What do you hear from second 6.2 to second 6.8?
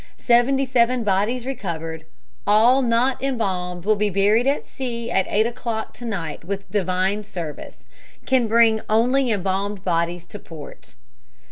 with